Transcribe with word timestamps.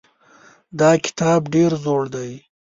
دا 0.79 0.91
کتاب 1.05 1.41
ډېر 1.53 1.71
زوړ 1.83 2.03
دی. 2.15 2.31